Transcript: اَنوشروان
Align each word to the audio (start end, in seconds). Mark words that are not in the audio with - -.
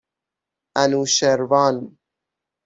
اَنوشروان 0.77 1.97